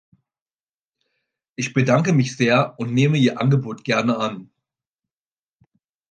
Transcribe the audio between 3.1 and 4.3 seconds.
Ihr Angebot gerne